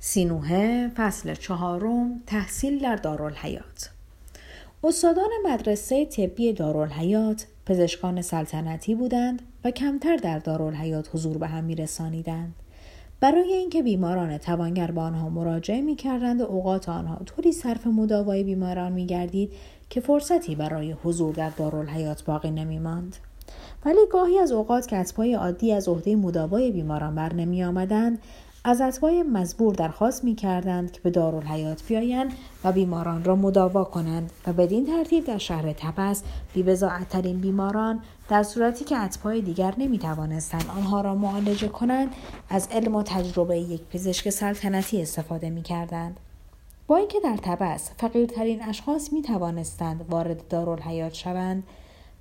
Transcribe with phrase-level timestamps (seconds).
[0.00, 3.90] سینوه فصل چهارم تحصیل در دارالحیات
[4.84, 11.74] استادان مدرسه طبی دارالحیات پزشکان سلطنتی بودند و کمتر در دارالحیات حضور به هم می
[11.74, 12.54] رسانیدند.
[13.20, 18.44] برای اینکه بیماران توانگر به آنها مراجعه می کردند و اوقات آنها طوری صرف مداوای
[18.44, 19.52] بیماران می گردید
[19.90, 23.16] که فرصتی برای حضور در دارالحیات باقی نمی ماند.
[23.84, 28.18] ولی گاهی از اوقات که پای عادی از عهده مداوای بیماران بر نمی آمدند
[28.64, 32.32] از اتباع مزبور درخواست می کردند که به دارالحیات بیایند
[32.64, 36.22] و بیماران را مداوا کنند و بدین ترتیب در شهر تبس
[36.54, 42.14] بیوضاعترین بیماران در صورتی که اتباع دیگر نمی توانستند آنها را معالجه کنند
[42.50, 46.20] از علم و تجربه یک پزشک سلطنتی استفاده می کردند.
[46.86, 51.62] با اینکه در تبس فقیرترین اشخاص می توانستند وارد دارالحیات شوند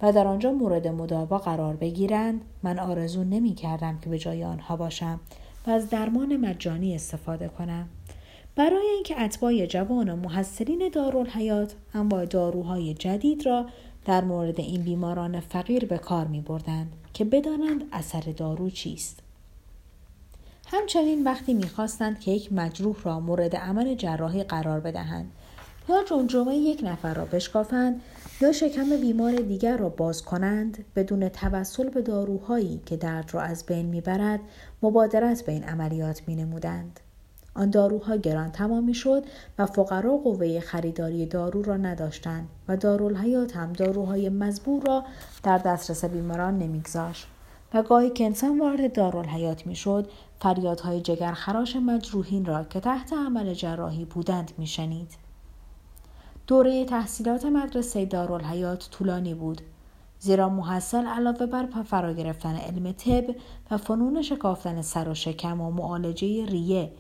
[0.02, 4.76] و در آنجا مورد مداوا قرار بگیرند من آرزو نمی کردم که به جای آنها
[4.76, 5.20] باشم
[5.68, 7.90] و از درمان مجانی استفاده کنم
[8.56, 13.66] برای اینکه اتباع جوان و محصلین دارالحیات انواع داروهای جدید را
[14.06, 19.20] در مورد این بیماران فقیر به کار می بردند که بدانند اثر دارو چیست.
[20.68, 25.31] همچنین وقتی می‌خواستند که یک مجروح را مورد عمل جراحی قرار بدهند
[25.90, 28.02] یا جمجمه یک نفر را بشکافند
[28.42, 33.66] یا شکم بیمار دیگر را باز کنند بدون توسل به داروهایی که درد را از
[33.66, 34.40] بین می‌برد
[34.84, 37.00] مبادرت به این عملیات می نمودند.
[37.54, 39.24] آن داروها گران تمام شد
[39.60, 45.04] و فقرا قوه خریداری دارو را نداشتند و دارالحیات هم داروهای مزبور را
[45.44, 47.28] در دسترس بیماران نمیگذاشت
[47.74, 54.06] و گاهی که انسان وارد دارالحیات می‌شد فریادهای جگرخراش مجروحین را که تحت عمل جراحی
[54.06, 55.27] بودند میشنید
[56.48, 59.62] دوره تحصیلات مدرسه دارالحیات طولانی بود.
[60.20, 63.36] زیرا محصل علاوه بر فرا گرفتن علم طب
[63.72, 66.92] و فنون شکافتن سر و شکم و معالجه ریه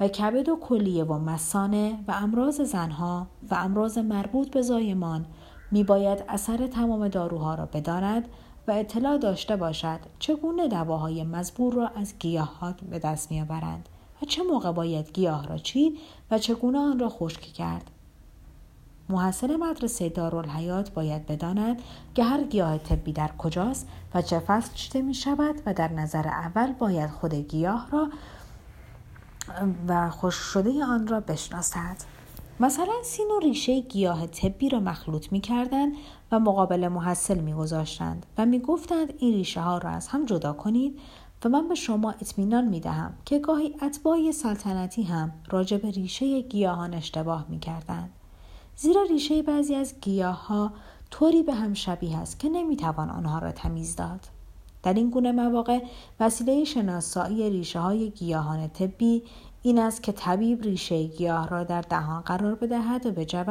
[0.00, 5.26] و کبد و کلیه و مسانه و امراض زنها و امراض مربوط به زایمان
[5.70, 8.28] می باید اثر تمام داروها را بداند
[8.68, 13.88] و اطلاع داشته باشد چگونه دواهای مزبور را از گیاهات به دست میآورند
[14.22, 15.98] و چه موقع باید گیاه را چید
[16.30, 17.90] و چگونه آن را خشک کرد.
[19.12, 21.82] محصل مدرسه دارالحیات باید بداند
[22.14, 26.28] که هر گیاه طبی در کجاست و چه فصل چیده می شود و در نظر
[26.28, 28.08] اول باید خود گیاه را
[29.88, 31.96] و خوش شده آن را بشناسد.
[32.60, 35.92] مثلا سین و ریشه گیاه طبی را مخلوط می کردند
[36.32, 40.52] و مقابل محصل می گذاشتند و می گفتند این ریشه ها را از هم جدا
[40.52, 40.98] کنید
[41.44, 46.94] و من به شما اطمینان می دهم که گاهی اتباع سلطنتی هم راجع ریشه گیاهان
[46.94, 48.10] اشتباه می کردند.
[48.76, 50.72] زیرا ریشه بعضی از گیاه ها
[51.10, 54.28] طوری به هم شبیه است که نمی‌توان آنها را تمیز داد.
[54.82, 55.78] در این گونه مواقع
[56.20, 59.22] وسیله شناسایی ریشه های گیاهان طبی
[59.62, 63.48] این است که طبیب ریشه گیاه را در دهان قرار بدهد و بجود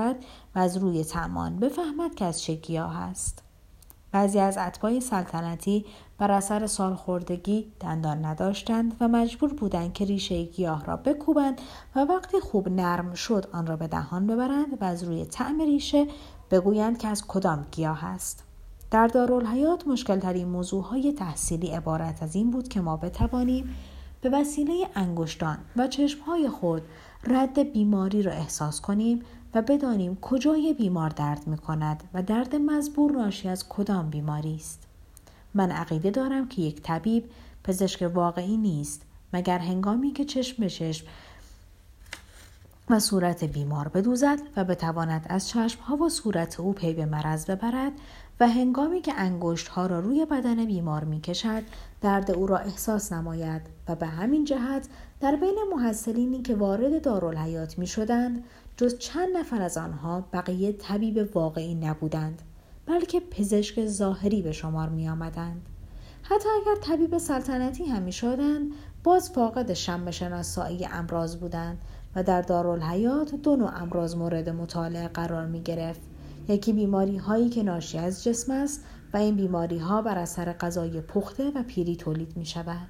[0.55, 3.43] و از روی تعمان بفهمد که از چه گیاه است.
[4.11, 5.85] بعضی از اتباع سلطنتی
[6.21, 11.61] بر اثر سالخوردگی دندان نداشتند و مجبور بودند که ریشه گیاه را بکوبند
[11.95, 16.07] و وقتی خوب نرم شد آن را به دهان ببرند و از روی طعم ریشه
[16.51, 18.43] بگویند که از کدام گیاه است.
[18.91, 23.75] در دارالحیات مشکلترین موضوع های تحصیلی عبارت از این بود که ما بتوانیم
[24.21, 26.81] به وسیله انگشتان و چشمهای خود
[27.23, 29.21] رد بیماری را احساس کنیم
[29.53, 34.90] و بدانیم کجای بیمار درد می کند و درد مزبور ناشی از کدام بیماری است.
[35.53, 37.23] من عقیده دارم که یک طبیب
[37.63, 39.01] پزشک واقعی نیست
[39.33, 41.07] مگر هنگامی که چشم به چشم
[42.89, 47.91] و صورت بیمار بدوزد و بتواند از چشمها و صورت او پی به مرض ببرد
[48.39, 51.63] و هنگامی که انگشت ها را روی بدن بیمار می کشد
[52.01, 54.87] درد او را احساس نماید و به همین جهت
[55.19, 58.43] در بین محصلینی که وارد دارالحیات می شدند
[58.77, 62.41] جز چند نفر از آنها بقیه طبیب واقعی نبودند.
[62.85, 65.61] بلکه پزشک ظاهری به شمار می آمدند.
[66.23, 68.71] حتی اگر طبیب سلطنتی هم می شدند
[69.03, 71.77] باز فاقد شم شناسایی امراض بودند
[72.15, 76.01] و در دارالحیات دو نوع امراض مورد مطالعه قرار می گرفت
[76.47, 81.01] یکی بیماری هایی که ناشی از جسم است و این بیماری ها بر اثر غذای
[81.01, 82.87] پخته و پیری تولید می شود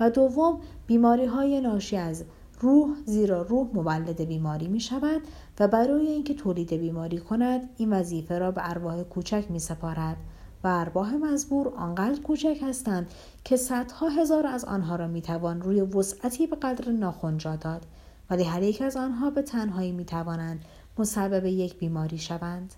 [0.00, 2.24] و دوم بیماری های ناشی از
[2.60, 5.22] روح زیرا روح مولد بیماری می شود
[5.62, 10.16] و برای اینکه تولید بیماری کند این وظیفه را به ارواح کوچک می سپارد
[10.64, 13.10] و ارواح مزبور آنقدر کوچک هستند
[13.44, 17.86] که صدها هزار از آنها را می توان روی وسعتی به قدر ناخنجا داد
[18.30, 20.64] ولی هر یک از آنها به تنهایی می توانند
[20.98, 22.74] مسبب یک بیماری شوند.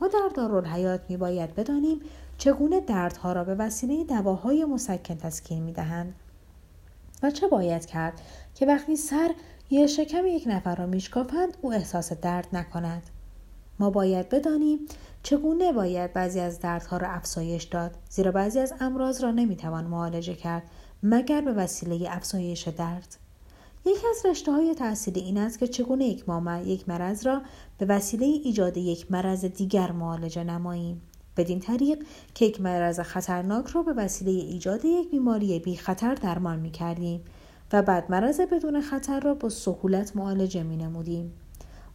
[0.00, 2.00] ما در دارالحیات می باید بدانیم
[2.38, 6.14] چگونه دردها را به وسیله دواهای مسکن تسکین می دهند
[7.22, 8.20] و چه باید کرد
[8.54, 9.30] که وقتی سر
[9.70, 13.02] یا شکم یک نفر را میشکافند او احساس درد نکند.
[13.78, 14.78] ما باید بدانیم
[15.22, 20.34] چگونه باید بعضی از دردها را افزایش داد زیرا بعضی از امراض را نمی‌توان معالجه
[20.34, 20.62] کرد
[21.02, 23.16] مگر به وسیله افزایش درد.
[23.86, 27.42] یکی از رشته های تحصیلی این است که چگونه یک ما یک مرض را
[27.78, 31.02] به وسیله ایجاد یک مرض دیگر معالجه نماییم.
[31.36, 32.04] بدین طریق
[32.34, 37.24] که یک مرض خطرناک را به وسیله ایجاد یک بیماری بی خطر درمان می کردیم
[37.72, 41.32] و بعد مرض بدون خطر را با سهولت معالجه می نمودیم.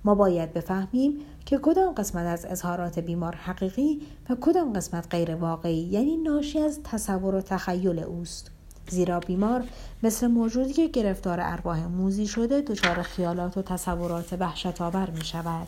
[0.06, 5.78] ما باید بفهمیم که کدام قسمت از اظهارات بیمار حقیقی و کدام قسمت غیر واقعی
[5.78, 8.52] یعنی ناشی از تصور و تخیل اوست.
[8.90, 9.64] زیرا بیمار
[10.04, 15.68] مثل موجودی که گرفتار ارواح موزی شده دچار خیالات و تصورات وحشت آور می شود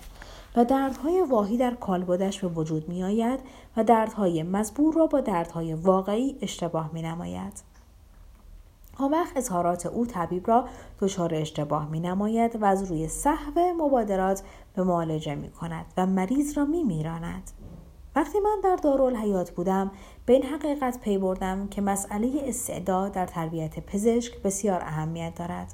[0.56, 3.40] و دردهای واهی در کالبدش به وجود می آید
[3.78, 7.75] و دردهای مزبور را با دردهای واقعی اشتباه می نماید.
[8.96, 10.66] آن اظهارات او طبیب را
[11.00, 14.44] دچار اشتباه می نماید و از روی صحو مبادرات
[14.76, 17.52] به معالجه می کند و مریض را می میراند.
[18.16, 19.92] وقتی من در دارالحیات بودم
[20.26, 25.74] به این حقیقت پی بردم که مسئله استعداد در تربیت پزشک بسیار اهمیت دارد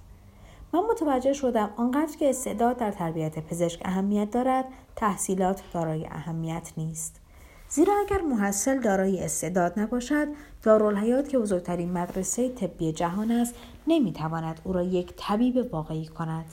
[0.73, 4.65] من متوجه شدم آنقدر که استعداد در تربیت پزشک اهمیت دارد
[4.95, 7.20] تحصیلات دارای اهمیت نیست
[7.73, 10.27] زیرا اگر محصل دارای استعداد نباشد
[10.63, 13.56] دارالحیات که بزرگترین مدرسه طبی جهان است
[13.88, 16.45] نمی‌تواند او را یک طبیب واقعی کند.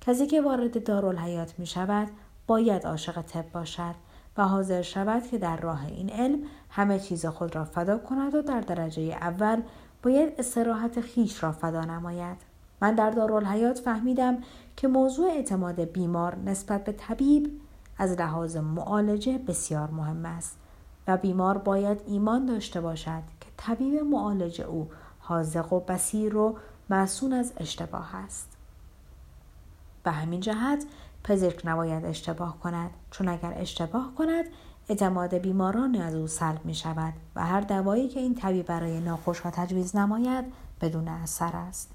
[0.00, 2.08] کسی که وارد دارالحیات می شود
[2.46, 3.94] باید عاشق طب باشد
[4.36, 6.38] و حاضر شود که در راه این علم
[6.70, 9.62] همه چیز خود را فدا کند و در درجه اول
[10.02, 12.36] باید استراحت خیش را فدا نماید.
[12.82, 14.38] من در دارالحیات فهمیدم
[14.76, 17.60] که موضوع اعتماد بیمار نسبت به طبیب
[17.98, 20.58] از لحاظ معالجه بسیار مهم است
[21.08, 26.56] و بیمار باید ایمان داشته باشد که طبیب معالجه او حاضق و بسیر و
[26.90, 28.56] معصون از اشتباه است.
[30.02, 30.84] به همین جهت
[31.24, 34.44] پزشک نباید اشتباه کند چون اگر اشتباه کند
[34.88, 39.50] اعتماد بیماران از او سلب می شود و هر دوایی که این طبیب برای ناخوشها
[39.50, 40.44] تجویز نماید
[40.80, 41.90] بدون اثر است.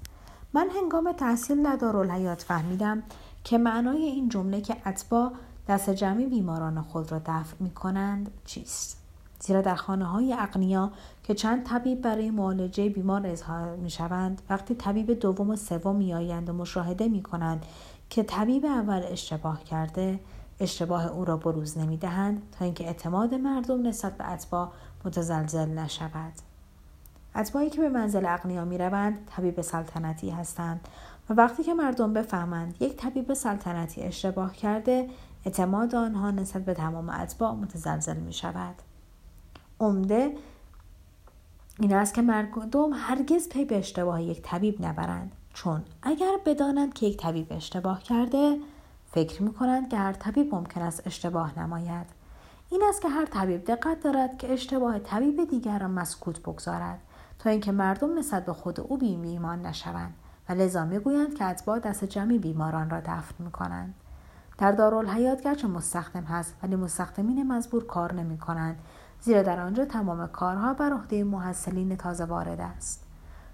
[0.52, 3.02] من هنگام تحصیل در دارالحیات فهمیدم
[3.44, 5.32] که معنای این جمله که اتباع
[5.68, 9.04] دست جمعی بیماران خود را دفع می کنند چیست؟
[9.40, 10.90] زیرا در خانه های اقنیا
[11.22, 16.14] که چند طبیب برای معالجه بیمار اظهار می شوند وقتی طبیب دوم و سوم می
[16.14, 17.66] آیند و مشاهده می کنند
[18.10, 20.20] که طبیب اول اشتباه کرده
[20.60, 24.72] اشتباه او را بروز نمی دهند تا اینکه اعتماد مردم نسبت به اتباع
[25.04, 26.32] متزلزل نشود.
[27.36, 30.88] اتباعی که به منزل اقنیا می روند طبیب سلطنتی هستند
[31.30, 35.08] و وقتی که مردم بفهمند یک طبیب سلطنتی اشتباه کرده
[35.44, 38.74] اعتماد آنها نسبت به تمام اتباع متزلزل می شود
[39.80, 40.36] عمده
[41.80, 45.32] این است که مردم هرگز پی به اشتباه یک طبیب نبرند.
[45.54, 48.58] چون اگر بدانند که یک طبیب اشتباه کرده
[49.12, 52.06] فکر می کنند که هر طبیب ممکن است اشتباه نماید.
[52.70, 56.98] این است که هر طبیب دقت دارد که اشتباه طبیب دیگر را مسکوت بگذارد
[57.38, 60.14] تا اینکه مردم نسبت به خود او بیمیمان نشوند
[60.48, 63.94] و لذا می‌گویند که اتباع دست جمعی بیماران را دفن می کنند.
[64.58, 68.78] در دارالحیات گرچه مستخدم هست ولی مستخدمین مزبور کار نمی کنند
[69.20, 73.04] زیرا در آنجا تمام کارها بر عهده محصلین تازه وارد است.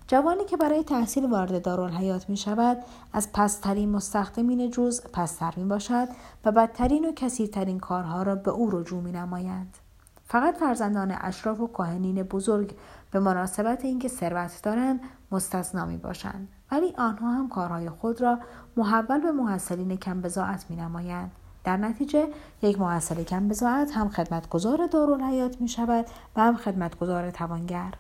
[0.07, 2.79] جوانی که برای تحصیل وارد دارالحیات می شود
[3.13, 6.09] از پسترین مستخدمین جز پستر می باشد
[6.45, 9.77] و بدترین و کثیرترین کارها را به او رجوع می نمایند.
[10.25, 12.77] فقط فرزندان اشراف و کاهنین بزرگ
[13.11, 15.01] به مناسبت اینکه ثروت دارند
[15.33, 18.39] مستثنا می باشند ولی آنها هم کارهای خود را
[18.77, 21.31] محول به محصلین کم بزاعت می نمایند.
[21.65, 22.29] در نتیجه
[22.63, 27.95] یک محصل کم بزاعت هم خدمتگزار دارالحیات می شود و هم خدمتگزار توانگر.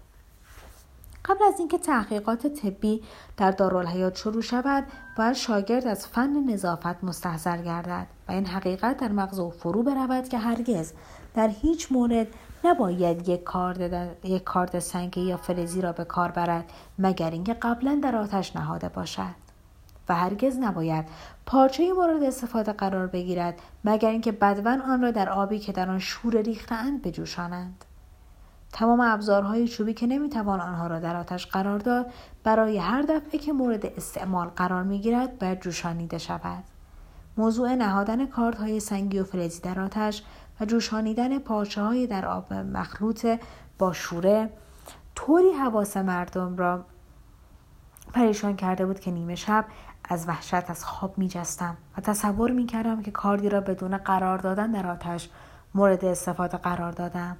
[1.24, 3.02] قبل از اینکه تحقیقات طبی
[3.36, 4.84] در دارالحیات شروع شود
[5.16, 10.28] باید شاگرد از فن نظافت مستحضر گردد و این حقیقت در مغز او فرو برود
[10.28, 10.92] که هرگز
[11.34, 12.26] در هیچ مورد
[12.64, 16.64] نباید یک کارد, یک کارد سنگی یا فلزی را به کار برد
[16.98, 19.40] مگر اینکه قبلا در آتش نهاده باشد.
[20.08, 21.04] و هرگز نباید
[21.46, 25.98] پارچه مورد استفاده قرار بگیرد مگر اینکه بدون آن را در آبی که در آن
[25.98, 27.84] شور ریختهاند بجوشانند.
[28.72, 32.06] تمام ابزارهای چوبی که نمی‌توان آنها را در آتش قرار داد
[32.44, 36.64] برای هر دفعه که مورد استعمال قرار می‌گیرد باید جوشانیده شود.
[37.36, 40.22] موضوع نهادن کاردهای سنگی و فلزی در آتش
[40.60, 43.26] و جوشانیدن پارچه های در آب مخلوط
[43.78, 44.50] با شوره
[45.14, 46.84] طوری حواس مردم را
[48.12, 49.64] پریشان کرده بود که نیمه شب
[50.04, 54.38] از وحشت از خواب می جستم و تصور می کردم که کاردی را بدون قرار
[54.38, 55.28] دادن در آتش
[55.74, 57.36] مورد استفاده قرار دادم.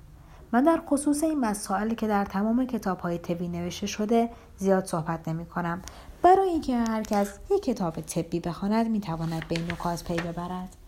[0.53, 5.29] من در خصوص این مسائلی که در تمام کتاب های طبی نوشته شده زیاد صحبت
[5.29, 5.83] نمی کنم
[6.23, 10.80] برای اینکه هر کس یک کتاب طبی بخواند می‌تواند به این نکات پی ببرد.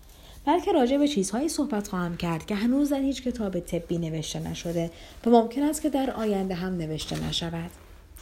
[0.44, 4.90] بلکه راجع به چیزهایی صحبت خواهم کرد که هنوز در هیچ کتاب طبی نوشته نشده
[5.26, 7.70] و ممکن است که در آینده هم نوشته نشود.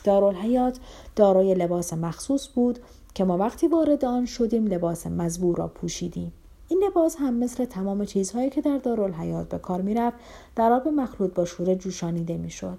[0.04, 0.78] دارالحیات
[1.16, 2.78] دارای لباس مخصوص بود
[3.14, 6.32] که ما وقتی وارد آن شدیم لباس مزبور را پوشیدیم.
[6.68, 10.16] این لباس هم مثل تمام چیزهایی که در دارالحیات به کار می‌رفت
[10.56, 12.78] در آب مخلوط با شوره جوشانیده می‌شد.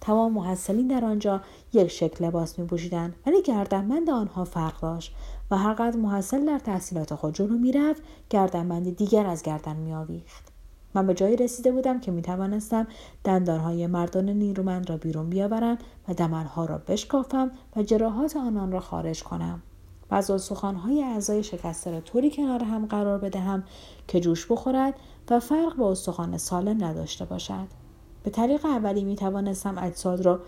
[0.00, 1.40] تمام محصلین در آنجا
[1.72, 5.14] یک شکل لباس می پوشیدند ولی گردنبند آنها فرق داشت
[5.50, 10.52] و هرقدر محصل در تحصیلات خود جلو می‌رفت گردنبندی دیگر از گردن میآویخت.
[10.94, 12.86] من به جایی رسیده بودم که می توانستم
[13.24, 19.22] دندانهای مردان نیرومند را بیرون بیاورم و دمرها را بشکافم و جراحات آنان را خارج
[19.22, 19.62] کنم.
[20.10, 23.64] و از استخوانهای اعضای شکسته را طوری کنار هم قرار بدهم
[24.08, 24.94] که جوش بخورد
[25.30, 27.85] و فرق با استخوان سالم نداشته باشد.
[28.26, 30.40] به طریق اولی می توانستم اجساد را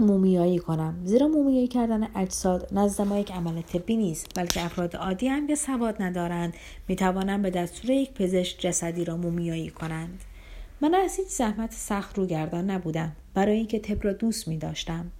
[0.00, 0.94] مومیایی کنم.
[1.04, 5.54] زیرا مومیایی کردن اجساد نزد ما یک عمل طبی نیست بلکه افراد عادی هم که
[5.54, 6.54] سواد ندارند
[6.88, 10.20] می توانند به دستور یک پزشک جسدی را مومیایی کنند.
[10.80, 15.10] من از هیچ زحمت سخت رو گردان نبودم برای اینکه طب را دوست می داشتم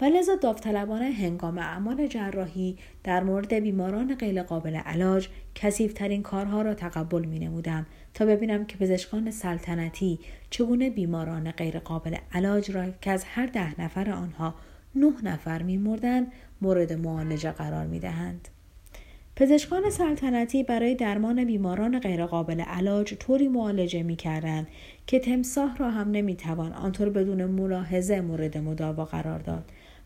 [0.00, 7.24] و لذا داوطلبانه هنگام اعمال جراحی در مورد بیماران غیرقابل علاج کسیفترین کارها را تقبل
[7.24, 10.18] می نمودم تا ببینم که پزشکان سلطنتی
[10.50, 14.54] چگونه بیماران غیرقابل علاج را که از هر ده نفر آنها
[14.94, 16.26] نه نفر می مردن
[16.60, 18.48] مورد معالجه قرار می دهند.
[19.36, 24.66] پزشکان سلطنتی برای درمان بیماران غیرقابل علاج طوری معالجه می کردند
[25.06, 29.64] که تمساه را هم نمی توان آنطور بدون ملاحظه مورد مداوا قرار داد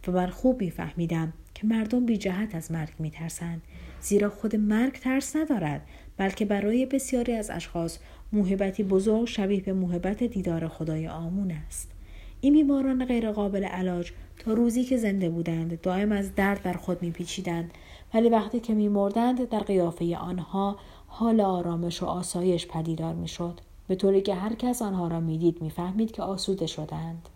[0.09, 3.63] و من خوب میفهمیدم که مردم بی جهت از مرگ می ترسند
[4.01, 7.99] زیرا خود مرگ ترس ندارد بلکه برای بسیاری از اشخاص
[8.33, 11.93] موهبتی بزرگ شبیه به موهبت دیدار خدای آمون است.
[12.41, 17.71] این بیماران غیرقابل علاج تا روزی که زنده بودند دائم از درد بر خود میپیچیدند
[18.15, 23.61] ولی وقتی که میمردند در قیافه آنها حال آرامش و آسایش پدیدار می‌شد.
[23.89, 27.29] به طوری که هر کس آنها را می‌دید می‌فهمید که آسوده شدند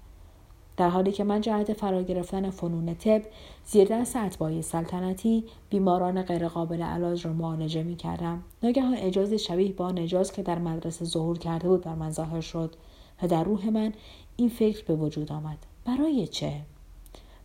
[0.77, 3.23] در حالی که من جهت فرا گرفتن فنون طب
[3.65, 9.93] زیر دست اتباعی سلطنتی بیماران غیرقابل علاج را معالجه می کردم ناگهان اجاز شبیه با
[10.35, 12.75] که در مدرسه ظهور کرده بود بر من ظاهر شد
[13.23, 13.93] و در روح من
[14.37, 15.59] این فکر به وجود آمد.
[15.85, 16.53] برای چه؟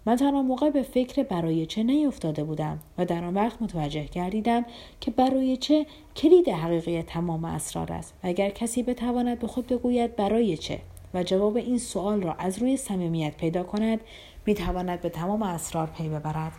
[0.06, 4.66] من تنها موقع به فکر برای چه نیفتاده بودم و در آن وقت متوجه گردیدم
[5.00, 5.86] که برای چه
[6.16, 10.80] کلید حقیقی تمام اسرار است و اگر کسی بتواند به خود بگوید برای چه؟
[11.14, 14.00] و جواب این سوال را از روی صمیمیت پیدا کند
[14.46, 16.52] می تواند به تمام اسرار پی ببرد.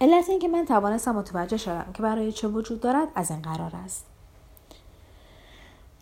[0.00, 4.06] علت اینکه من توانستم متوجه شدم که برای چه وجود دارد از این قرار است.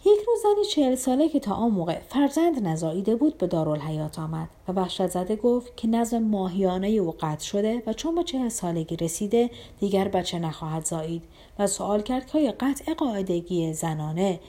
[0.04, 4.48] یک روز زنی چهل ساله که تا آن موقع فرزند نزاییده بود به دارالحیات آمد
[4.68, 8.96] و وحشت زده گفت که نظم ماهیانه او قطع شده و چون به چهل سالگی
[8.96, 9.50] رسیده
[9.80, 11.22] دیگر بچه نخواهد زایید
[11.58, 14.40] و سوال کرد که آیا قطع قاعدگی زنانه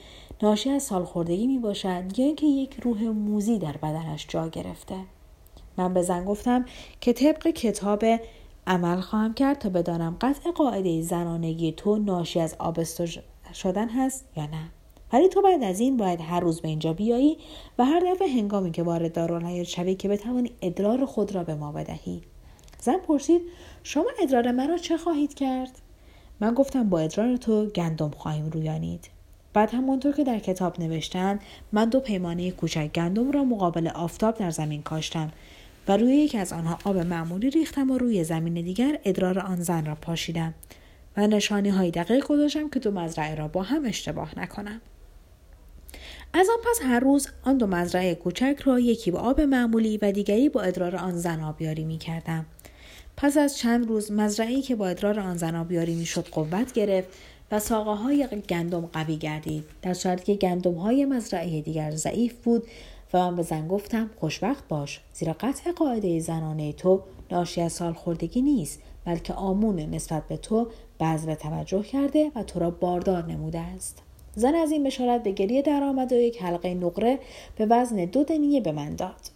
[0.44, 4.96] ناشی از سالخوردگی می باشد یا اینکه یک روح موزی در بدنش جا گرفته.
[5.76, 6.64] من به زن گفتم
[7.00, 8.04] که طبق کتاب
[8.66, 13.06] عمل خواهم کرد تا بدانم قطع قاعده زنانگی تو ناشی از آبستو
[13.54, 14.70] شدن هست یا نه.
[15.12, 17.38] ولی تو بعد از این باید هر روز به اینجا بیایی
[17.78, 21.72] و هر دفعه هنگامی که وارد دارالحیات شوی که بتوانی ادرار خود را به ما
[21.72, 22.22] بدهی.
[22.80, 23.42] زن پرسید
[23.82, 25.78] شما ادرار مرا چه خواهید کرد؟
[26.40, 29.13] من گفتم با ادرار تو گندم خواهیم رویانید.
[29.54, 31.40] بعد همانطور که در کتاب نوشتند
[31.72, 35.32] من دو پیمانه کوچک گندم را مقابل آفتاب در زمین کاشتم
[35.88, 39.86] و روی یکی از آنها آب معمولی ریختم و روی زمین دیگر ادرار آن زن
[39.86, 40.54] را پاشیدم
[41.16, 44.80] و نشانی های دقیق گذاشتم که دو مزرعه را با هم اشتباه نکنم
[46.32, 50.12] از آن پس هر روز آن دو مزرعه کوچک را یکی با آب معمولی و
[50.12, 52.46] دیگری با ادرار آن زن آبیاری می کردم.
[53.16, 57.08] پس از چند روز مزرعی که با ادرار آن زن آبیاری می شد قوت گرفت
[57.50, 59.64] و ساقه های گندم قوی گردید.
[59.82, 62.62] در صورتی که گندم های مزرعه دیگر ضعیف بود
[63.14, 68.42] و من به زن گفتم خوشبخت باش زیرا قطع قاعده زنانه تو ناشی از سالخوردگی
[68.42, 70.68] نیست بلکه آمون نسبت به تو
[71.00, 74.02] بذل توجه کرده و تو را باردار نموده است.
[74.36, 77.18] زن از این بشارت به گریه درآمد و یک حلقه نقره
[77.56, 79.33] به وزن دو دنیه به من داد.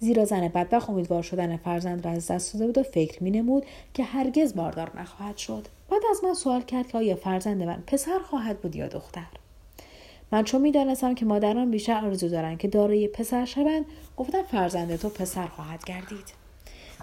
[0.00, 4.02] زیرا زن بدبخت امیدوار شدن فرزند را از دست داده بود و فکر نمود که
[4.02, 5.66] هرگز باردار نخواهد شد.
[5.90, 9.26] بعد از من سوال کرد که آیا فرزند من پسر خواهد بود یا دختر؟
[10.32, 13.84] من چون می‌دانستم که مادران بیشتر آرزو دارند که دارای پسر شوند
[14.16, 16.38] گفتم فرزند تو پسر خواهد گردید.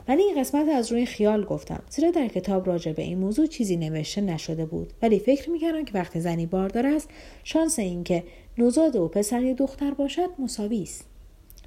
[0.08, 1.84] ولی این قسمت از روی خیال گفتم.
[1.90, 4.94] زیرا در کتاب راجع به این موضوع چیزی نوشته نشده بود.
[5.02, 7.10] ولی فکر می‌کردم که وقتی زنی باردار است
[7.44, 8.24] شانس اینکه
[8.58, 11.06] نوزاد او پسر یا دختر باشد مساوی است.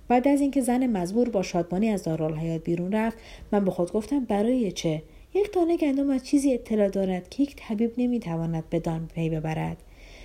[0.08, 3.18] بعد از اینکه زن مزبور با شادمانی از دارالحیات بیرون رفت
[3.52, 5.02] من به خود گفتم برای چه؟
[5.34, 9.76] یک دانه گندم از چیزی اطلاع دارد که یک طبیب نمی‌تواند به دان پی ببرد.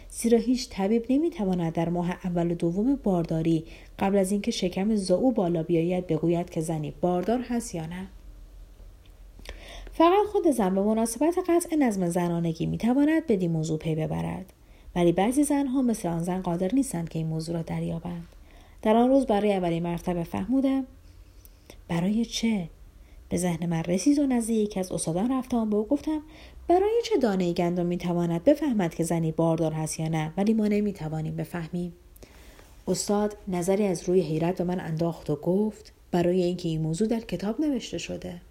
[0.09, 3.63] زیرا هیچ طبیب نمی‌تواند در ماه اول و دوم بارداری
[3.99, 8.07] قبل از اینکه شکم زعو بالا بیاید بگوید که زنی باردار هست یا نه.
[9.91, 14.53] فقط خود زن به مناسبت قطع نظم زنانگی می‌تواند بدین موضوع پی ببرد.
[14.95, 18.27] ولی بعضی زنها مثل آن زن قادر نیستند که این موضوع را دریابند.
[18.83, 20.87] در آن روز برای اولین مرتبه فهمودم
[21.87, 22.69] برای چه؟
[23.29, 26.21] به ذهن من رسید و نزد یکی از استادان رفتم به او گفتم
[26.67, 31.35] برای چه دانه گندم می‌تواند بفهمد که زنی باردار هست یا نه؟ ولی ما نمی‌توانیم
[31.35, 31.93] بفهمیم.
[32.87, 37.19] استاد نظری از روی حیرت به من انداخت و گفت برای اینکه این موضوع در
[37.19, 38.41] کتاب نوشته شده.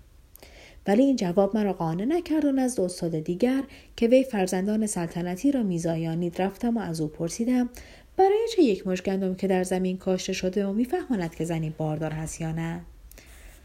[0.86, 3.62] ولی این جواب مرا قانع نکرد و نزد استاد دیگر
[3.96, 7.70] که وی فرزندان سلطنتی را میزایانید رفتم و از او پرسیدم
[8.16, 12.10] برای چه یک مش گندم که در زمین کاشته شده و میفهماند که زنی باردار
[12.10, 12.80] هست یا نه.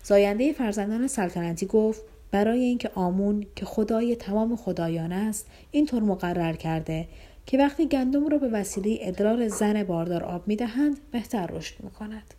[0.04, 2.02] زاینده فرزندان سلطنتی گفت
[2.32, 7.08] برای اینکه آمون که خدای تمام خدایان است اینطور مقرر کرده
[7.46, 12.34] که وقتی گندم را به وسیله ادرار زن باردار آب می‌دهند بهتر رشد می‌کند.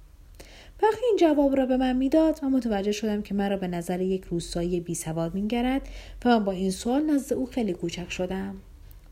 [0.83, 4.25] وقتی این جواب را به من می‌داد و متوجه شدم که مرا به نظر یک
[4.25, 5.89] روستایی بی سواد میگرد
[6.25, 8.55] و من با این سوال نزد او خیلی کوچک شدم.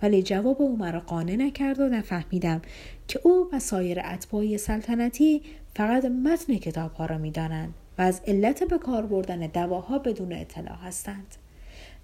[0.02, 2.62] ولی جواب او مرا قانع نکرد و نفهمیدم
[3.08, 5.42] که او و سایر اتباعی سلطنتی
[5.74, 10.76] فقط متن کتاب ها را می‌دانند و از علت به کار بردن دواها بدون اطلاع
[10.76, 11.36] هستند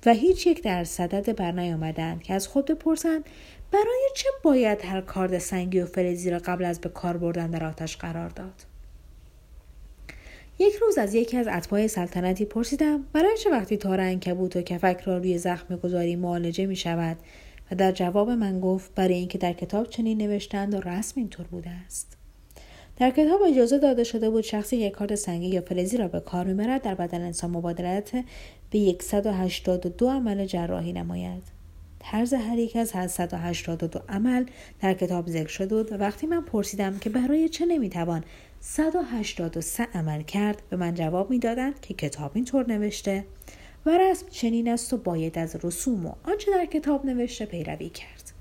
[0.07, 3.25] و هیچ یک در صدد بر نیامدند که از خود بپرسند
[3.73, 7.65] برای چه باید هر کارد سنگی و فلزی را قبل از به کار بردن در
[7.65, 8.65] آتش قرار داد؟
[10.59, 15.01] یک روز از یکی از اتباع سلطنتی پرسیدم برای چه وقتی تار انکبوت و کفک
[15.05, 17.17] را روی زخم گذاری معالجه می شود
[17.75, 22.17] در جواب من گفت برای اینکه در کتاب چنین نوشتند و رسم اینطور بوده است.
[22.97, 26.47] در کتاب اجازه داده شده بود شخصی یک کارت سنگی یا فلزی را به کار
[26.47, 28.25] می‌برد در بدن انسان مبادرت
[28.71, 31.43] به 182 عمل جراحی نماید.
[31.99, 34.45] طرز هر یک از 182 عمل
[34.81, 35.93] در کتاب ذکر شده بود.
[35.93, 38.25] و وقتی من پرسیدم که برای چه نمی‌توان
[38.61, 43.25] 183 عمل کرد به من جواب می‌دادند که کتاب اینطور نوشته
[43.87, 48.33] و رسم چنین است و باید از رسوم و آنچه در کتاب نوشته پیروی کرد.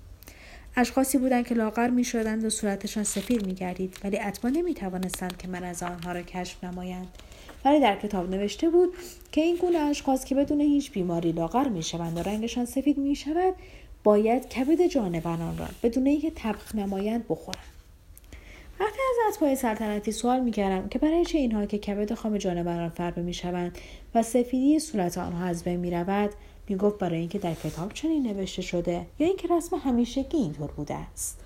[0.76, 5.38] اشخاصی بودند که لاغر می شدند و صورتشان سفید می گردید ولی اتبا نمی توانستند
[5.38, 7.08] که من از آنها را کشف نمایند.
[7.66, 8.94] ولی در کتاب نوشته بود
[9.32, 13.16] که این گونه اشخاص که بدون هیچ بیماری لاغر می شوند و رنگشان سفید می
[13.16, 13.54] شود
[14.04, 17.81] باید کبد جانوران را بدون اینکه تبخ نمایند بخورند.
[18.82, 23.22] وقتی از اتباع سلطنتی سوال می‌کردم که برای چه اینها که کبد خام جانوران فربه
[23.22, 23.78] می‌شوند
[24.16, 26.30] و سفیدی صورت آنها از بین می‌رود
[26.68, 31.40] می‌گفت برای اینکه در کتاب چنین نوشته شده یا اینکه رسم همیشگی اینطور بوده است.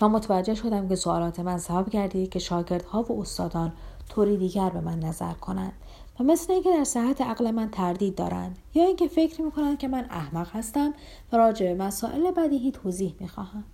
[0.00, 3.72] و متوجه شدم که سوالات من سبب گردید که شاگردها و استادان
[4.08, 5.72] طوری دیگر به من نظر کنند
[6.20, 10.06] و مثل اینکه در صحت عقل من تردید دارند یا اینکه فکر می‌کنند که من
[10.10, 10.94] احمق هستم
[11.32, 13.64] و راجع به مسائل بدیهی توضیح می‌خواهم.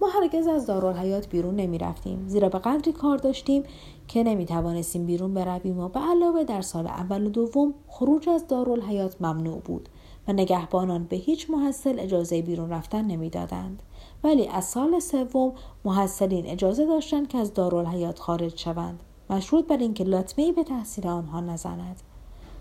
[0.00, 3.62] ما هرگز از دارالحیات بیرون نمی رفتیم زیرا به قدری کار داشتیم
[4.08, 8.46] که نمی توانستیم بیرون برویم و به علاوه در سال اول و دوم خروج از
[8.46, 9.88] دارالحیات ممنوع بود
[10.28, 13.82] و نگهبانان به هیچ محصل اجازه بیرون رفتن نمی‌دادند.
[14.24, 15.52] ولی از سال سوم
[15.84, 19.02] محصلین اجازه داشتند که از دارالحیات خارج شوند.
[19.30, 22.00] مشروط بر اینکه لطمه به تحصیل آنها نزند.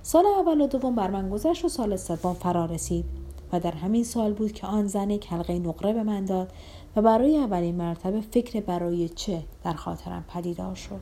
[0.01, 3.05] سال اول و دوم بر من گذشت و سال سوم فرا رسید
[3.53, 6.51] و در همین سال بود که آن زن یک حلقه نقره به من داد
[6.95, 11.01] و برای اولین مرتبه فکر برای چه در خاطرم پدیدار شد.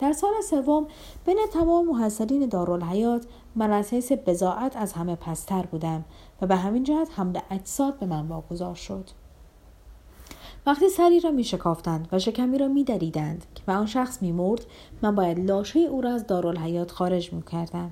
[0.00, 0.86] در سال سوم
[1.26, 6.04] بین تمام محصلین دارالحیات من از حیث بزاعت از همه پستر بودم
[6.42, 9.10] و به همین جهت حمل اجساد به من واگذار شد.
[10.66, 14.32] وقتی سری را می شکافتند و شکمی را می دریدند که به آن شخص می
[14.32, 14.66] مرد
[15.02, 17.90] من باید لاشه او را از دارالحیات خارج می کردم.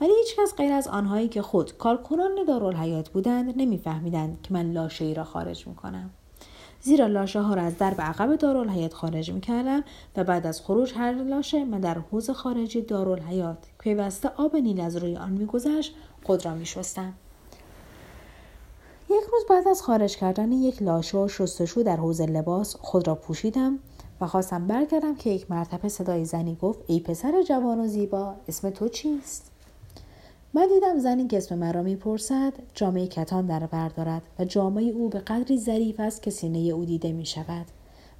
[0.00, 5.14] ولی هیچکس غیر از آنهایی که خود کارکنان دارالحیات بودند نمیفهمیدند که من لاشه ای
[5.14, 6.10] را خارج می کنم.
[6.82, 9.84] زیرا لاشه ها را از درب عقب دارالحیات خارج می‌کردم
[10.16, 14.96] و بعد از خروج هر لاشه من در حوز خارجی دارالحیات پیوسته آب نیل از
[14.96, 17.12] روی آن میگذشت خود را میشستم.
[19.10, 23.14] یک روز بعد از خارج کردن یک لاشه و شستشو در حوز لباس خود را
[23.14, 23.78] پوشیدم
[24.20, 28.70] و خواستم برگردم که یک مرتبه صدای زنی گفت ای پسر جوان و زیبا اسم
[28.70, 29.51] تو چیست؟
[30.54, 35.18] من دیدم زنی که اسم مرا می‌پرسد جامعه کتان در بردارد و جامعه او به
[35.18, 37.66] قدری ظریف است که سینه او دیده می شود.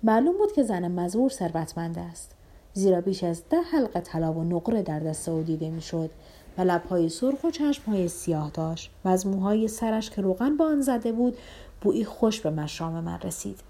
[0.02, 2.34] معلوم بود که زن مزور ثروتمند است.
[2.72, 6.10] زیرا بیش از ده حلقه طلا و نقره در دست او دیده می‌شد
[6.58, 10.80] و لبهای سرخ و چشمهای سیاه داشت و از موهای سرش که روغن به آن
[10.80, 11.36] زده بود
[11.80, 13.60] بویی خوش به مشام من رسید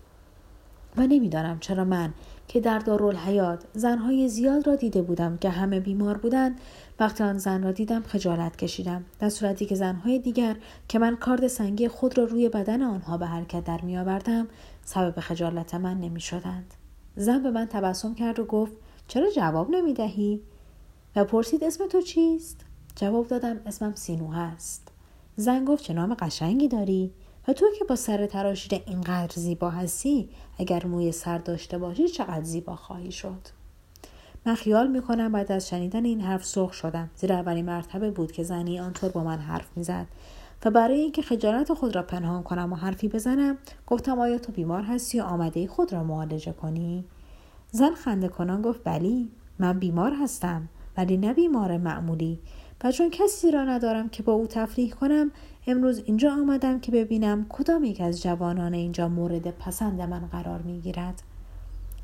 [0.96, 2.14] و نمی‌دانم چرا من
[2.48, 6.60] که در دارالحیات زنهای زیاد را دیده بودم که همه بیمار بودند
[7.02, 10.56] وقتی آن زن را دیدم خجالت کشیدم در صورتی که زنهای دیگر
[10.88, 14.48] که من کارد سنگی خود را روی بدن آنها به حرکت در میآوردم
[14.84, 16.74] سبب خجالت من نمی‌شدند
[17.16, 18.72] زن به من تبسم کرد و گفت
[19.08, 20.40] چرا جواب نمی دهی؟
[21.16, 22.60] و پرسید اسم تو چیست؟
[22.96, 24.88] جواب دادم اسمم سینوه است.
[25.36, 27.12] زن گفت چه نام قشنگی داری؟
[27.48, 32.42] و تو که با سر تراشیده اینقدر زیبا هستی اگر موی سر داشته باشی چقدر
[32.44, 33.61] زیبا خواهی شد
[34.46, 37.10] من خیال می‌کنم بعد از شنیدن این حرف سرخ شدم.
[37.16, 40.06] زیرا اولین مرتبه بود که زنی آنطور با من حرف می‌زد.
[40.64, 44.82] و برای اینکه خجالت خود را پنهان کنم و حرفی بزنم گفتم آیا تو بیمار
[44.82, 47.04] هستی یا آمده خود را معالجه کنی؟
[47.70, 52.38] زن خنده کنان گفت بلی من بیمار هستم ولی نه بیمار معمولی.
[52.84, 55.30] و چون کسی را ندارم که با او تفریح کنم
[55.66, 60.80] امروز اینجا آمدم که ببینم کدام یک از جوانان اینجا مورد پسند من قرار می
[60.80, 61.22] گیرد.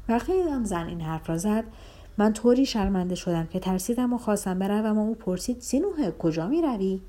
[0.08, 1.64] وقتی آن زن این حرف را زد
[2.18, 6.62] من طوری شرمنده شدم که ترسیدم و خواستم بروم و او پرسید سینوه کجا می
[6.62, 7.00] روی؟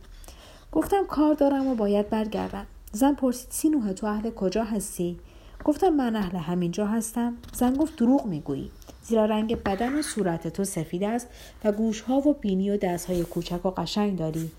[0.71, 2.65] گفتم کار دارم و باید برگردم.
[2.91, 5.19] زن پرسید سینوه تو اهل کجا هستی؟
[5.65, 7.33] گفتم من اهل همینجا هستم.
[7.53, 8.71] زن گفت دروغ می‌گویی.
[9.03, 11.27] زیرا رنگ بدن و صورت تو سفید است
[11.63, 14.51] و گوشها و بینی و دستهای کوچک و قشنگ داری.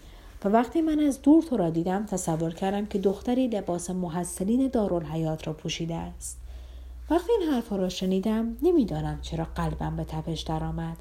[0.44, 5.46] و وقتی من از دور تو را دیدم تصور کردم که دختری لباس محسلین دارالحیات
[5.46, 6.39] را پوشیده است.
[7.10, 10.96] وقتی این حرفها را شنیدم نمی‌دانم چرا قلبم به تپش درآمد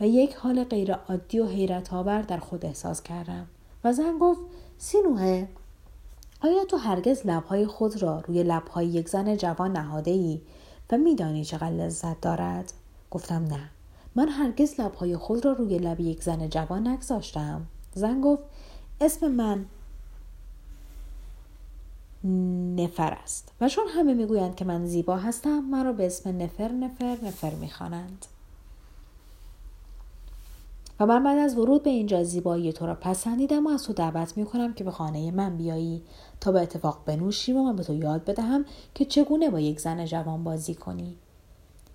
[0.00, 3.46] و یک حال غیر عادی و حیرت آور در خود احساس کردم
[3.84, 4.40] و زن گفت
[4.78, 5.46] سینوه
[6.40, 10.40] آیا تو هرگز لبهای خود را روی لبهای یک زن جوان نهاده ای
[10.90, 12.72] و میدانی چقدر لذت دارد؟
[13.10, 13.70] گفتم نه
[14.14, 18.42] من هرگز لبهای خود را روی لب یک زن جوان نگذاشتم زن گفت
[19.00, 19.66] اسم من
[22.76, 23.52] نفر است.
[23.60, 27.54] و چون همه می‌گویند که من زیبا هستم من را به اسم نفر نفر نفر
[27.54, 28.26] می‌خوانند.
[31.00, 34.36] و من بعد از ورود به اینجا زیبایی تو را پسندیدم و از تو دعوت
[34.36, 36.02] می کنم که به خانه من بیایی.
[36.40, 40.04] تا به اتفاق بنوشیم و من به تو یاد بدهم که چگونه با یک زن
[40.04, 41.16] جوان بازی کنی.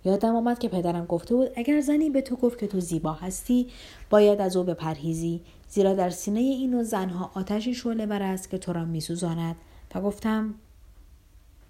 [0.06, 3.68] یادم آمد که پدرم گفته بود اگر زنی به تو گفت که تو زیبا هستی
[4.10, 8.86] باید از او بپرهیزی زیرا در سینه این زنها آتشی شعله است که تو را
[8.86, 9.56] میسوزاند.
[9.96, 10.56] و گفتم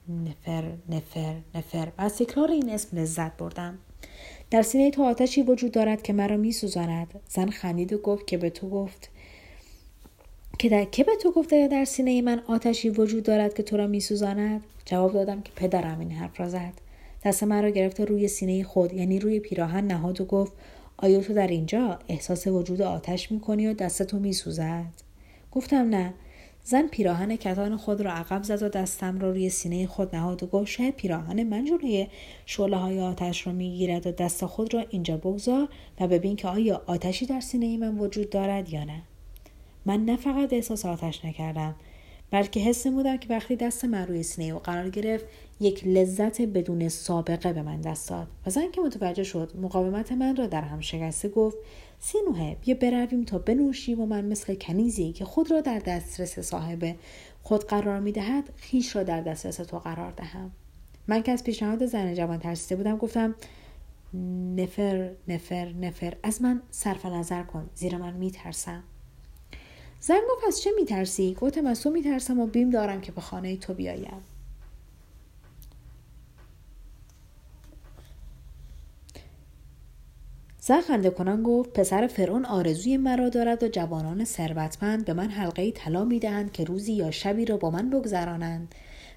[0.09, 1.87] نفر نفر نفر.
[1.97, 3.77] و از تکرار این اسم لذت بردم.
[4.51, 7.19] در سینه تو آتشی وجود دارد که مرا میسوزاند.
[7.29, 9.09] زن خندید و گفت که به تو گفت
[10.59, 13.87] که در که به تو گفته در سینه من آتشی وجود دارد که تو را
[13.87, 16.73] میسوزاند؟ جواب دادم که پدرم این حرف را زد.
[17.23, 20.53] دست من را گرفته روی سینه خود یعنی روی پیراهن نهاد و گفت
[20.97, 24.85] آیا تو در اینجا احساس وجود آتش می‌کنی و دست تو میسوزد؟
[25.51, 26.13] گفتم نه.
[26.63, 30.47] زن پیراهن کتان خود را عقب زد و دستم را روی سینه خود نهاد و
[30.47, 32.07] گفت شاید پیراهن من جلوی
[32.45, 35.69] شعله های آتش را می‌گیرد و دست خود را اینجا بگذار
[35.99, 39.01] و ببین که آیا آتشی در سینه من وجود دارد یا نه.
[39.85, 41.75] من نه فقط احساس آتش نکردم
[42.31, 45.25] بلکه حس بودم که وقتی دست من روی سینه او قرار گرفت
[45.59, 48.27] یک لذت بدون سابقه به من دست داد.
[48.45, 51.57] و زن که متوجه شد مقاومت من را در هم شکسته گفت
[52.03, 56.95] سینوه بیا برویم تا بنوشیم و من مثل کنیزی که خود را در دسترس صاحب
[57.43, 60.51] خود قرار می دهد خیش را در دسترس تو قرار دهم.
[61.07, 63.35] من که از پیشنهاد زن جوان ترسیده بودم گفتم
[64.55, 66.17] نفر نفر نفر.
[66.23, 68.83] از من صرف نظر کن زیرا من می ترسم
[69.99, 73.57] زن گفت از چه میترسی؟ گفتم از تو میترسم و بیم دارم که به خانه
[73.57, 74.21] تو بیایم.
[80.71, 85.71] زن خنده کنان گفت پسر فرعون آرزوی مرا دارد و جوانان ثروتمند به من حلقه
[85.71, 88.75] طلا می‌دهند که روزی یا شبی را با من بگذرانند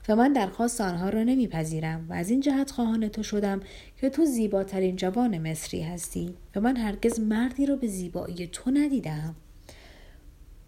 [0.08, 3.60] و من درخواست آنها را نمیپذیرم و از این جهت خواهان تو شدم
[4.00, 9.34] که تو زیباترین جوان مصری هستی و من هرگز مردی را به زیبایی تو ندیدم.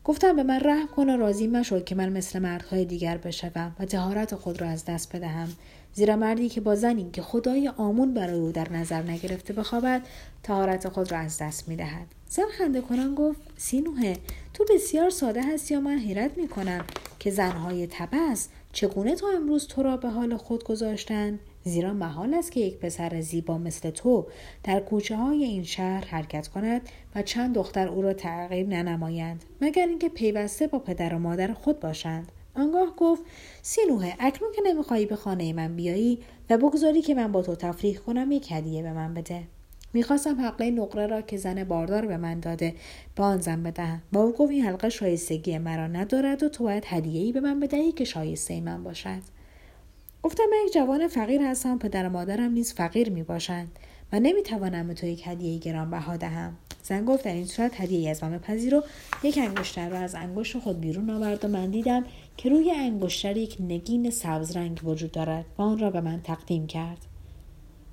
[0.07, 3.85] گفتم به من رحم کن و راضی مشد که من مثل مردهای دیگر بشوم و
[3.85, 5.49] تهارت خود را از دست بدهم.
[5.95, 10.03] زیرا مردی که با زنی که خدای آمون برای او در نظر نگرفته بخوابد
[10.43, 12.07] تهارت خود را از دست می‌دهد.
[12.29, 14.17] زن خنده کنان گفت سینوه
[14.55, 16.85] تو بسیار ساده هستی یا من حیرت می‌کنم
[17.19, 22.53] که زنهای تبس چگونه تا امروز تو را به حال خود گذاشتند زیرا محال است
[22.53, 24.27] که یک پسر زیبا مثل تو
[24.65, 29.87] در کوچه های این شهر حرکت کند و چند دختر او را تعقیب ننمایند مگر
[29.87, 32.33] اینکه پیوسته با پدر و مادر خود باشند.
[32.55, 33.23] آنگاه گفت
[33.63, 36.19] سینوه اکنون که نمی‌خواهی به خانه من بیایی
[36.51, 39.43] و بگذاری که من با تو تفریح کنم یک هدیه به من بده.
[39.93, 42.75] می‌خواستم حلقه نقره را که زن باردار به من داده
[43.15, 44.03] به آن زن بدهم.
[44.13, 47.61] با او گفت این حلقه شایستگی مرا ندارد و تو باید هدیه ای به من
[47.61, 49.36] بدهی که شایسته من باشد.
[50.27, 53.79] گفتم من یک جوان فقیر هستم پدر و مادرم نیز فقیر می باشند
[54.13, 56.57] و نمی‌توانم به تو یک هدیه گرانبها دهم.
[56.83, 58.83] زن گفت در این صورت هدیه از من پذیر و
[59.23, 62.05] یک انگشتر را از انگشت خود بیرون آورد و من دیدم
[62.37, 66.67] که روی انگشتر یک نگین سبز رنگ وجود دارد و آن را به من تقدیم
[66.67, 66.99] کرد.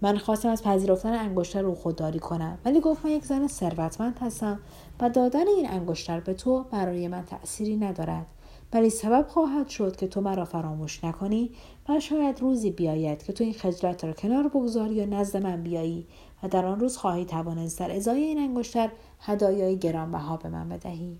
[0.02, 4.60] من خواستم از پذیرفتن انگشتر رو خودداری کنم ولی گفت من یک زن ثروتمند هستم
[5.00, 8.26] و دادن این انگشتر به تو برای من تأثیری ندارد.
[8.74, 11.52] ولی سبب خواهد شد که تو مرا فراموش نکنی
[11.90, 16.08] و شاید روزی بیاید که تو این خجلت را کنار بگذاری و نزد من بیایی
[16.44, 21.20] و در آن روز خواهی توانست در ازای این انگشتر هدایای گرانبها به من بدهی.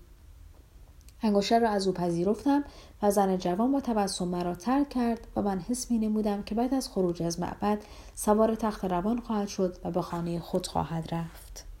[1.22, 2.64] انگشتر را از او پذیرفتم
[3.02, 6.74] و زن جوان با تبسم مرا ترک کرد و من حس می نمودم که بعد
[6.74, 7.78] از خروج از معبد
[8.14, 11.73] سوار تخت روان خواهد شد و به خانه خود خواهد رفت.